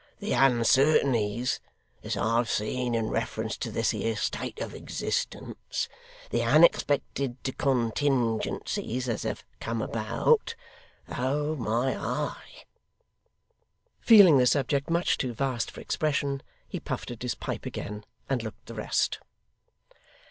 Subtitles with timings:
[0.17, 1.59] 'The uncertainties
[2.03, 5.87] as I've seen in reference to this here state of existence,
[6.31, 10.55] the unexpected contingencies as have come about!
[11.07, 12.63] Oh my eye!'
[13.99, 18.41] Feeling the subject much too vast for expression, he puffed at his pipe again, and
[18.41, 19.19] looked the rest.